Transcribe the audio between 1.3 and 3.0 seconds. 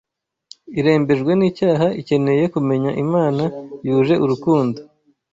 n’icyaha ikeneye kumenya